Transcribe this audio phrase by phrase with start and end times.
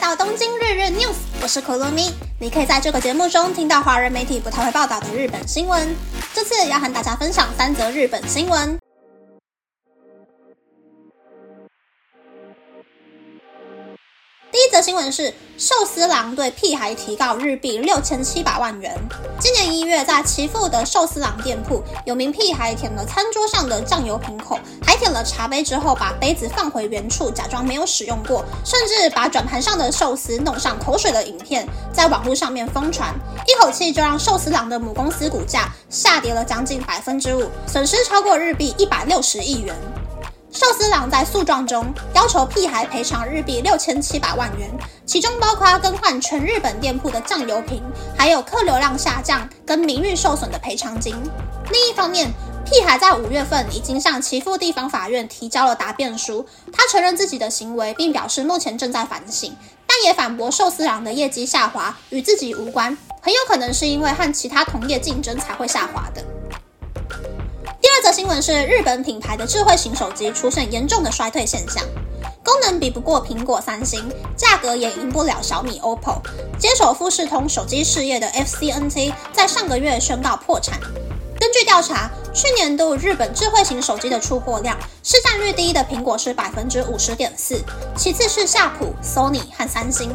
[0.00, 2.10] 到东京日日 news，我是可乐咪。
[2.40, 5.94] 你可以在这个节目中听到华人媒体不太会报道的日本新闻。
[6.32, 8.78] 这次要和大家分享三则日本新闻。
[14.50, 18.98] 第一则新闻是寿司郎对屁孩提告日币六千七百万元。
[19.38, 33.14] 今年一月，在岐阜的寿司郎店铺，有名屁孩舔了餐桌上的酱油瓶口，还舔了茶杯之后，把杯子放回原处，假装没有使用过，甚至把转盘上的寿司弄上口水的影片，在网络上面疯传，
[33.46, 39.76] 一口气就让寿司郎的母公司股价下跌了将近百分之五，损失超过日币一百六十亿元。
[40.52, 44.68] 寿司郎在诉状中要求屁孩赔偿日币六千七百万元，
[45.06, 47.80] 其中包括更换全日本店铺的酱油瓶，
[48.18, 51.14] 还有客流量下降跟名誉受损的赔偿金。
[51.70, 52.32] 另一方面，
[52.64, 59.56] 屁孩在五月份已经向岐阜地方法院提交了答辩书，他承认自己的行为，并表示目前正在反省，
[59.86, 66.24] 但也反驳寿司郎的业绩下滑与自己无关，很有可能是因为和其他同业竞争才会下滑的。
[68.12, 71.82] 新闻是日本品牌的智慧型手机出现严重的衰退现象，
[72.42, 74.04] 功能比不过苹果、三星，
[74.36, 76.20] 价格也赢不了小米、OPPO。
[76.58, 80.80] 接手富士通手机事业的 FCNT 在上个月宣告破产。
[81.38, 87.62] 根据调查，去年度日本智慧型手机的出货量，市占率第一的苹果是百分之五十点四，
[87.96, 90.10] 其次是夏普、Sony 和三星，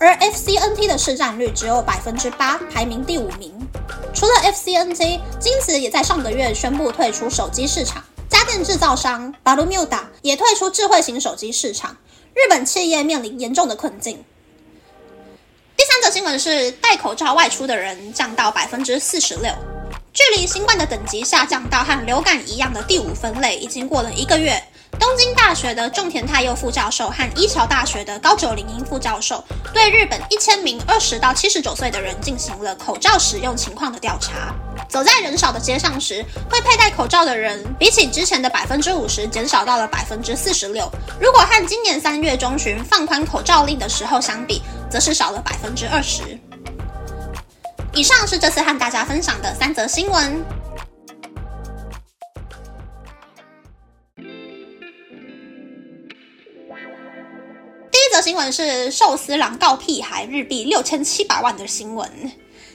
[0.00, 3.52] 而 FCNT 的市占率只有百分之八，排名第五名。
[4.16, 8.02] 除了 FCNT，金子也在上个月宣布退出手机市场。
[8.30, 11.98] 家电制造商 Balumuda 也退出智慧型手机市场。
[12.32, 14.24] 日本企业面临严重的困境。
[15.76, 19.52] 第三则新闻是戴口罩外出的人降到百分之四十六，
[20.14, 24.62] 距离新冠的等级下降到和流感一样的第五分类，已经过了一个月。
[24.98, 34.54] 东京大学的种田太佑副教授和一桥大学的高久林英副教授对日本一千名二十到七十九岁的人进行了口罩使用情况的调查。
[34.88, 40.90] 走在人少的街上时，会佩戴口罩的人比起之前的百分之五十减少到了百分之四十六。
[41.20, 46.38] 如果和今年三月中旬放宽口罩令的时候相比，则是少了百分之二十。
[47.92, 50.44] 以上是这次和大家分享的三则新闻。
[58.36, 62.08] 闻是寿司郎告屁孩日币六千七百万的新闻，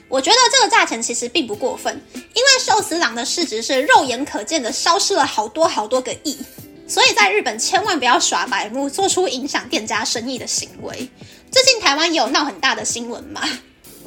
[0.10, 6.36] 我觉得这个价钱其实并不过分，因为寿司郎的市值是肉眼可见的消失了好多好多个亿，
[6.88, 11.08] 所以在日本千万不要耍白目，做出影响店家生意的行为。
[11.52, 13.42] 最近台湾也有闹很大的新闻嘛。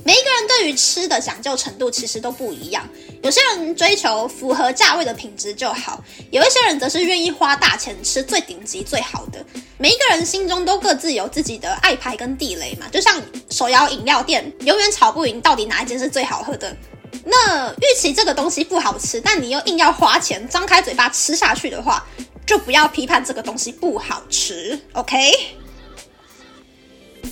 [0.06, 2.86] 每一个人对于吃的讲究程度其实都不一样，
[3.22, 9.44] 有些人追求符合价位的品质就好，有一些人则是愿意花大钱吃最顶级最好的。
[9.76, 13.20] 每一个人心中都各自有自己的爱牌跟地雷嘛，就像
[13.50, 16.76] 手摇饮料店，永远吵不赢到底哪一间是最好喝的。
[17.24, 22.06] 那预期这个东西不好吃，但你又硬要花钱张开嘴巴吃下去的话，
[22.46, 25.32] 就不要批判这个东西不好吃，OK？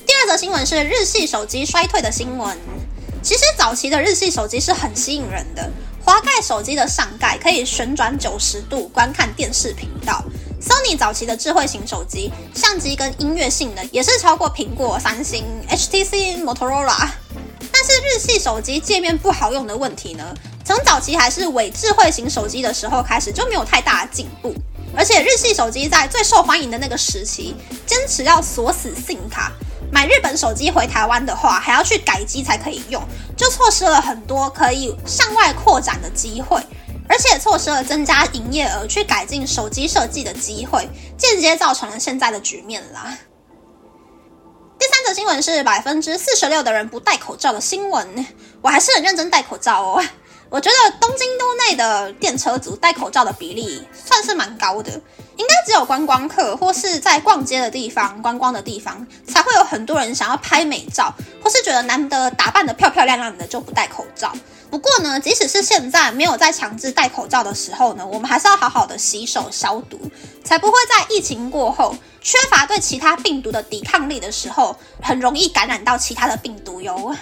[0.05, 2.57] 第二则新闻是日系手机衰退的新闻。
[3.23, 5.71] 其实早期的日系手机是很吸引人的，
[6.05, 10.25] 滑盖手机的上盖可以旋转九十度观看电视频道。
[10.65, 17.09] Sony 早期的智慧型手机相机跟音乐性能也是超过苹果、三星、HTC、Motorola。
[17.73, 20.25] 但是日系手机界面不好用的问题呢，
[20.65, 24.55] 从早期还是伪智慧型手机的时候开始就没有太大的进步。
[24.95, 29.51] 而且日系手机在最受欢迎的那个时期，坚持要锁死 SIM 卡。
[29.91, 33.03] 买日本手机回台湾的话，还要去改机才可以用，
[33.37, 36.63] 就错失了很多可以向外扩展的机会，
[37.13, 43.19] 而且错失了增加营业额、去改进手机设计的机会，间接造成了现在的局面啦。
[44.79, 48.27] 第三则新闻是百分之四十六的人不戴口罩的新闻，
[48.63, 50.03] 我还是很认真戴口罩哦。
[50.53, 54.91] 我觉得东京都内的电车族戴口罩的比例算是蛮高的，
[55.39, 61.11] 应该只有观光客或是在逛街的地方、观光的地方才会有很多人想要拍美照，
[61.43, 64.31] 或是觉得难得打扮的漂漂亮亮的就不戴口罩。
[64.71, 69.99] 不过呢，即使是现在没有在强制戴口罩的时候呢，我们还是要好好的洗手消毒，
[70.45, 77.17] 才不会在疫情过后缺乏对其他病毒的抵抗力的时候，很容易感染到其他的病毒哟。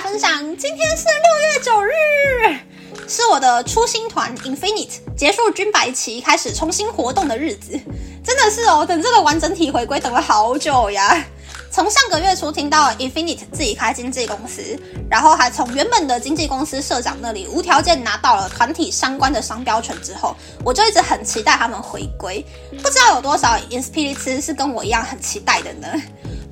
[0.00, 7.78] 分享，今天是六月九日，是我的初心团 Infinite 结束军白旗，开始重新活动的日子。
[8.24, 11.22] 真的是哦，等这个完整体回归等了好久呀。
[11.70, 14.62] 从上个月初听到 Infinite 自己开经纪公司，
[15.10, 22.44] 然后还从原本的经纪公司社长那里无条件拿到了团体相关的商标权之后，我就一直很期待他们回归。
[22.82, 25.88] 不知道有多少 Inspirit 是跟我一样很期待的呢？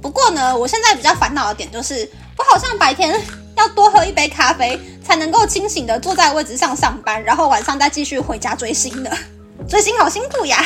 [0.00, 3.21] 不过呢，我现在比较烦恼的点就是，我好像白天
[3.59, 9.11] 要多喝一杯咖啡，才能够清醒的坐在位置上上班，然后晚上再继续回家追星的。
[9.69, 10.65] 追星好辛苦呀！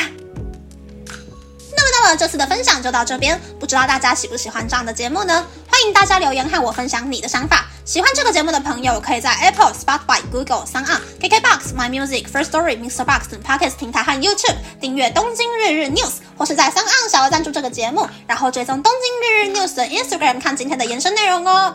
[1.75, 5.45] 那么，那么这次的分享就到这边，不知道大家喜不喜欢这样的节目呢？
[5.69, 7.67] 欢迎大家留言和我分享你的想法。
[7.85, 10.93] 喜欢这个节目的朋友，可以在 Apple、Spotify、Google、s o n g
[11.29, 13.05] KKBox、My Music、First Story、Mr.
[13.05, 16.05] Box 等 Podcast 平台和 YouTube 订阅《东京日日 News》，
[16.37, 21.75] 或是在 s o n g 小额赞助这个节目，然后追踪《东京日日 News》的 Instagram 看今天的延伸内容哦。